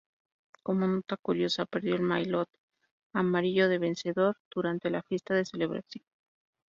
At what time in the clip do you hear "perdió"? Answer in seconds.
1.67-1.93